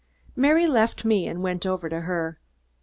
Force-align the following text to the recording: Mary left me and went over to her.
Mary 0.35 0.65
left 0.65 1.05
me 1.05 1.27
and 1.27 1.43
went 1.43 1.63
over 1.63 1.87
to 1.87 2.01
her. 2.01 2.39